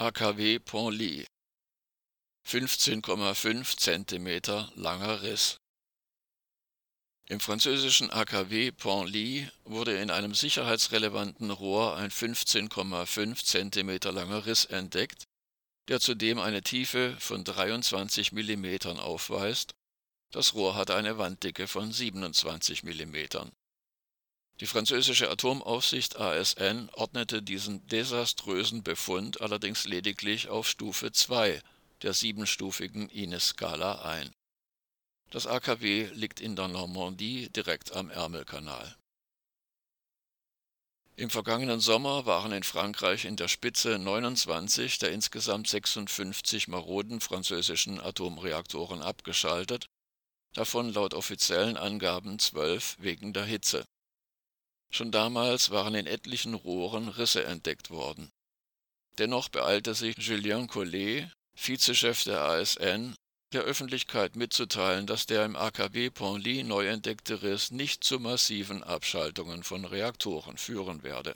AKW 0.00 0.60
Pont-Ly 0.60 1.26
15,5 2.48 3.76
cm 3.76 4.66
langer 4.76 5.20
Riss. 5.20 5.58
Im 7.28 7.38
französischen 7.38 8.10
AKW 8.10 8.72
Pont-Ly 8.72 9.50
wurde 9.64 10.00
in 10.00 10.10
einem 10.10 10.34
sicherheitsrelevanten 10.34 11.50
Rohr 11.50 11.98
ein 11.98 12.10
15,5 12.10 13.44
cm 13.44 14.14
langer 14.14 14.46
Riss 14.46 14.64
entdeckt, 14.64 15.24
der 15.88 16.00
zudem 16.00 16.38
eine 16.38 16.62
Tiefe 16.62 17.14
von 17.20 17.44
23 17.44 18.32
mm 18.32 18.98
aufweist. 19.00 19.72
Das 20.32 20.54
Rohr 20.54 20.76
hat 20.76 20.90
eine 20.90 21.18
Wanddicke 21.18 21.68
von 21.68 21.92
27 21.92 22.84
mm. 22.84 23.50
Die 24.60 24.66
französische 24.66 25.30
Atomaufsicht 25.30 26.16
ASN 26.16 26.90
ordnete 26.92 27.42
diesen 27.42 27.86
desaströsen 27.86 28.82
Befund 28.82 29.40
allerdings 29.40 29.86
lediglich 29.86 30.48
auf 30.48 30.68
Stufe 30.68 31.12
2 31.12 31.62
der 32.02 32.12
siebenstufigen 32.12 33.08
Ines-Skala 33.08 34.02
ein. 34.02 34.30
Das 35.30 35.46
AKW 35.46 36.08
liegt 36.12 36.40
in 36.40 36.56
der 36.56 36.68
Normandie 36.68 37.48
direkt 37.50 37.92
am 37.92 38.10
Ärmelkanal. 38.10 38.96
Im 41.16 41.30
vergangenen 41.30 41.80
Sommer 41.80 42.24
waren 42.26 42.52
in 42.52 42.62
Frankreich 42.62 43.26
in 43.26 43.36
der 43.36 43.48
Spitze 43.48 43.98
29 43.98 44.98
der 44.98 45.12
insgesamt 45.12 45.68
56 45.68 46.68
maroden 46.68 47.20
französischen 47.20 48.00
Atomreaktoren 48.00 49.02
abgeschaltet, 49.02 49.86
davon 50.54 50.92
laut 50.92 51.14
offiziellen 51.14 51.76
Angaben 51.76 52.38
zwölf 52.38 52.96
wegen 52.98 53.32
der 53.32 53.44
Hitze. 53.44 53.84
Schon 54.90 55.12
damals 55.12 55.70
waren 55.70 55.94
in 55.94 56.06
etlichen 56.06 56.54
Rohren 56.54 57.08
Risse 57.08 57.44
entdeckt 57.44 57.90
worden. 57.90 58.30
Dennoch 59.18 59.48
beeilte 59.48 59.94
sich 59.94 60.16
Julien 60.18 60.66
Collet, 60.66 61.30
Vizechef 61.54 62.24
der 62.24 62.40
ASN, 62.40 63.14
der 63.52 63.62
Öffentlichkeit 63.62 64.36
mitzuteilen, 64.36 65.06
dass 65.06 65.26
der 65.26 65.44
im 65.44 65.56
AKW 65.56 66.10
Pont-Ly 66.10 66.64
neu 66.64 66.86
entdeckte 66.86 67.42
Riss 67.42 67.70
nicht 67.70 68.04
zu 68.04 68.20
massiven 68.20 68.82
Abschaltungen 68.82 69.64
von 69.64 69.84
Reaktoren 69.84 70.56
führen 70.56 71.02
werde. 71.02 71.34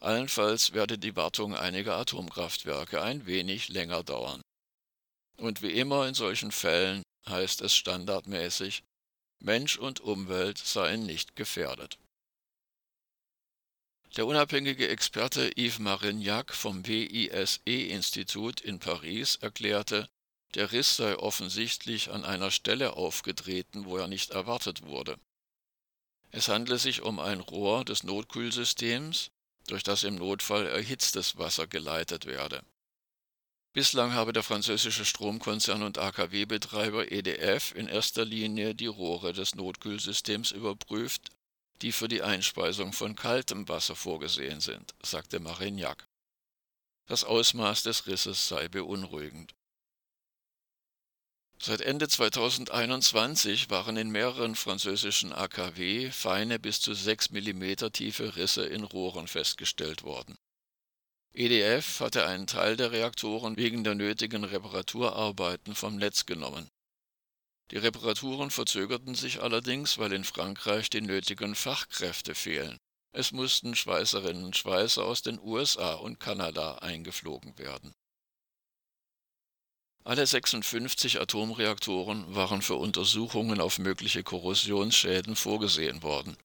Allenfalls 0.00 0.72
werde 0.72 0.98
die 0.98 1.16
Wartung 1.16 1.56
einiger 1.56 1.96
Atomkraftwerke 1.96 3.02
ein 3.02 3.26
wenig 3.26 3.68
länger 3.68 4.04
dauern. 4.04 4.42
Und 5.38 5.62
wie 5.62 5.72
immer 5.72 6.06
in 6.06 6.14
solchen 6.14 6.52
Fällen 6.52 7.02
heißt 7.26 7.62
es 7.62 7.74
standardmäßig, 7.74 8.84
Mensch 9.40 9.78
und 9.78 10.00
Umwelt 10.00 10.58
seien 10.58 11.06
nicht 11.06 11.36
gefährdet. 11.36 11.98
Der 14.16 14.26
unabhängige 14.26 14.88
Experte 14.88 15.50
Yves 15.56 15.78
Marignac 15.78 16.54
vom 16.54 16.86
WISE-Institut 16.86 18.60
in 18.60 18.78
Paris 18.78 19.36
erklärte, 19.36 20.08
der 20.54 20.72
Riss 20.72 20.96
sei 20.96 21.16
offensichtlich 21.16 22.10
an 22.10 22.24
einer 22.24 22.50
Stelle 22.50 22.94
aufgetreten, 22.94 23.84
wo 23.84 23.98
er 23.98 24.08
nicht 24.08 24.30
erwartet 24.30 24.82
wurde. 24.82 25.18
Es 26.30 26.48
handle 26.48 26.78
sich 26.78 27.02
um 27.02 27.18
ein 27.18 27.40
Rohr 27.40 27.84
des 27.84 28.02
Notkühlsystems, 28.02 29.30
durch 29.66 29.82
das 29.82 30.04
im 30.04 30.16
Notfall 30.16 30.66
erhitztes 30.66 31.36
Wasser 31.36 31.66
geleitet 31.66 32.24
werde. 32.24 32.62
Bislang 33.74 34.14
habe 34.14 34.32
der 34.32 34.42
französische 34.42 35.04
Stromkonzern 35.04 35.82
und 35.82 35.98
AKW-Betreiber 35.98 37.12
EDF 37.12 37.74
in 37.74 37.86
erster 37.86 38.24
Linie 38.24 38.74
die 38.74 38.86
Rohre 38.86 39.34
des 39.34 39.54
Notkühlsystems 39.54 40.50
überprüft 40.50 41.30
die 41.82 41.92
für 41.92 42.08
die 42.08 42.22
Einspeisung 42.22 42.92
von 42.92 43.16
kaltem 43.16 43.68
Wasser 43.68 43.96
vorgesehen 43.96 44.60
sind, 44.60 44.94
sagte 45.02 45.40
Marignac. 45.40 46.06
Das 47.06 47.24
Ausmaß 47.24 47.84
des 47.84 48.06
Risses 48.06 48.48
sei 48.48 48.68
beunruhigend. 48.68 49.54
Seit 51.60 51.80
Ende 51.80 52.06
2021 52.06 53.68
waren 53.68 53.96
in 53.96 54.10
mehreren 54.10 54.54
französischen 54.54 55.32
AKW 55.32 56.10
feine 56.10 56.60
bis 56.60 56.80
zu 56.80 56.94
6 56.94 57.30
mm 57.30 57.90
tiefe 57.92 58.36
Risse 58.36 58.64
in 58.64 58.84
Rohren 58.84 59.26
festgestellt 59.26 60.04
worden. 60.04 60.38
EDF 61.32 62.00
hatte 62.00 62.26
einen 62.26 62.46
Teil 62.46 62.76
der 62.76 62.92
Reaktoren 62.92 63.56
wegen 63.56 63.84
der 63.84 63.94
nötigen 63.94 64.44
Reparaturarbeiten 64.44 65.74
vom 65.74 65.96
Netz 65.96 66.26
genommen. 66.26 66.68
Die 67.70 67.76
Reparaturen 67.76 68.50
verzögerten 68.50 69.14
sich 69.14 69.42
allerdings, 69.42 69.98
weil 69.98 70.12
in 70.12 70.24
Frankreich 70.24 70.88
die 70.88 71.02
nötigen 71.02 71.54
Fachkräfte 71.54 72.34
fehlen. 72.34 72.78
Es 73.12 73.32
mussten 73.32 73.74
Schweißerinnen 73.74 74.44
und 74.44 74.56
Schweißer 74.56 75.04
aus 75.04 75.22
den 75.22 75.38
USA 75.40 75.94
und 75.94 76.18
Kanada 76.18 76.76
eingeflogen 76.76 77.58
werden. 77.58 77.92
Alle 80.04 80.26
56 80.26 81.20
Atomreaktoren 81.20 82.34
waren 82.34 82.62
für 82.62 82.76
Untersuchungen 82.76 83.60
auf 83.60 83.78
mögliche 83.78 84.22
Korrosionsschäden 84.22 85.36
vorgesehen 85.36 86.02
worden. 86.02 86.38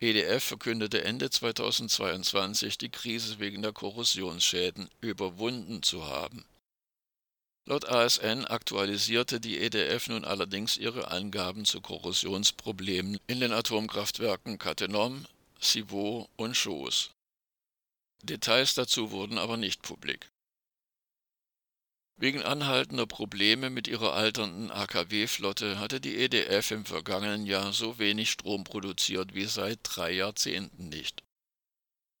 EDF 0.00 0.42
verkündete 0.42 1.04
Ende 1.04 1.30
2022, 1.30 2.78
die 2.78 2.90
Krise 2.90 3.38
wegen 3.38 3.62
der 3.62 3.72
Korrosionsschäden 3.72 4.88
überwunden 5.00 5.82
zu 5.84 6.06
haben 6.06 6.44
Laut 7.68 7.86
ASN 7.86 8.46
aktualisierte 8.46 9.40
die 9.40 9.58
EDF 9.58 10.08
nun 10.08 10.24
allerdings 10.24 10.78
ihre 10.78 11.10
Angaben 11.10 11.66
zu 11.66 11.82
Korrosionsproblemen 11.82 13.20
in 13.26 13.40
den 13.40 13.52
Atomkraftwerken 13.52 14.56
Cattenom, 14.58 15.26
Civaux 15.60 16.30
und 16.36 16.56
Chooz. 16.56 17.10
Details 18.22 18.72
dazu 18.72 19.10
wurden 19.10 19.36
aber 19.36 19.58
nicht 19.58 19.82
publik. 19.82 20.30
Wegen 22.16 22.42
anhaltender 22.42 23.06
Probleme 23.06 23.68
mit 23.68 23.86
ihrer 23.86 24.14
alternden 24.14 24.70
AKW-Flotte 24.70 25.78
hatte 25.78 26.00
die 26.00 26.16
EDF 26.16 26.70
im 26.70 26.86
vergangenen 26.86 27.44
Jahr 27.44 27.74
so 27.74 27.98
wenig 27.98 28.30
Strom 28.30 28.64
produziert 28.64 29.34
wie 29.34 29.44
seit 29.44 29.80
drei 29.82 30.12
Jahrzehnten 30.12 30.88
nicht 30.88 31.22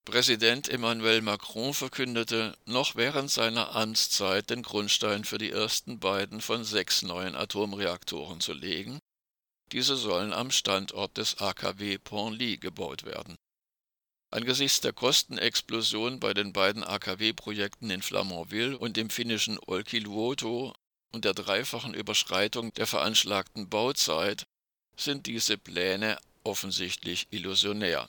Präsident 0.08 0.70
Emmanuel 0.70 1.20
Macron 1.20 1.74
verkündete 1.74 2.56
noch 2.64 2.96
während 2.96 3.30
seiner 3.30 3.76
Amtszeit 3.76 4.48
den 4.48 4.62
Grundstein 4.62 5.22
für 5.22 5.36
die 5.36 5.50
ersten 5.50 6.00
beiden 6.00 6.40
von 6.40 6.64
sechs 6.64 7.02
neuen 7.02 7.34
Atomreaktoren 7.34 8.40
zu 8.40 8.54
legen. 8.54 9.00
Diese 9.70 9.96
sollen 9.96 10.32
am 10.32 10.50
Standort 10.50 11.18
des 11.18 11.36
AKW 11.36 11.98
Pont-Ly 11.98 12.56
gebaut 12.56 13.04
werden. 13.04 13.36
Angesichts 14.30 14.80
der 14.80 14.94
Kostenexplosion 14.94 16.20
bei 16.20 16.32
den 16.32 16.54
beiden 16.54 16.84
AKW-Projekten 16.84 17.90
in 17.90 18.00
Flamanville 18.00 18.78
und 18.78 18.96
im 18.96 19.10
finnischen 19.10 19.58
Olkiluoto 19.66 20.72
und 21.12 21.26
der 21.26 21.34
dreifachen 21.34 21.92
Überschreitung 21.92 22.72
der 22.72 22.86
veranschlagten 22.86 23.68
Bauzeit 23.68 24.44
sind 24.96 25.26
diese 25.26 25.58
Pläne 25.58 26.18
offensichtlich 26.44 27.26
illusionär 27.28 28.08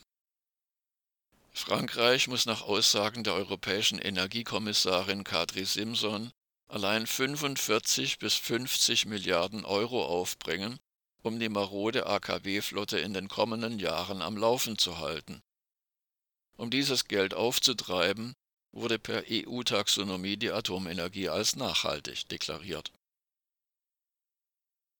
Frankreich 1.54 2.28
muss 2.28 2.46
nach 2.46 2.62
Aussagen 2.62 3.24
der 3.24 3.34
europäischen 3.34 4.00
Energiekommissarin 4.00 5.24
Kadri 5.24 5.66
Simson 5.66 6.32
allein 6.68 7.08
45 7.08 8.20
bis 8.20 8.36
50 8.36 9.06
Milliarden 9.06 9.66
Euro 9.66 10.06
aufbringen, 10.06 10.80
um 11.22 11.40
die 11.40 11.50
marode 11.50 12.06
AKW-Flotte 12.06 13.00
in 13.00 13.14
den 13.14 13.28
kommenden 13.28 13.80
Jahren 13.80 14.22
am 14.22 14.38
Laufen 14.38 14.78
zu 14.78 15.00
halten. 15.00 15.42
Um 16.58 16.70
dieses 16.70 17.06
Geld 17.06 17.34
aufzutreiben, 17.34 18.34
wurde 18.72 19.00
per 19.00 19.24
EU-Taxonomie 19.30 20.38
die 20.38 20.52
Atomenergie 20.52 21.30
als 21.30 21.56
nachhaltig 21.56 22.28
deklariert 22.30 22.92